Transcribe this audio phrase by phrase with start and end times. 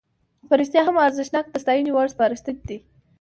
[0.47, 2.77] په رښتیا هم ارزښتناکه او د ستاینې وړ سپارښتنې دي.